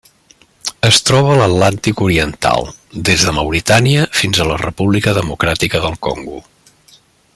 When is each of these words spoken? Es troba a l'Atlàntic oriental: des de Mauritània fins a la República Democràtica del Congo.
Es 0.87 0.97
troba 1.09 1.33
a 1.33 1.35
l'Atlàntic 1.41 2.01
oriental: 2.05 2.65
des 3.09 3.27
de 3.27 3.35
Mauritània 3.41 4.09
fins 4.21 4.41
a 4.41 4.49
la 4.53 4.57
República 4.65 5.15
Democràtica 5.19 5.83
del 5.85 5.99
Congo. 6.09 6.43